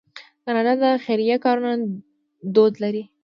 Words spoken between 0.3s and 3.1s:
کاناډا د خیریه کارونو دود لري.